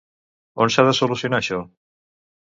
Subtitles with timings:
[0.63, 1.59] On s'ha de solucionar això?